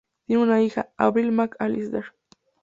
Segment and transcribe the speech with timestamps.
[0.25, 2.05] Tiene una hija, Abril Mac Allister.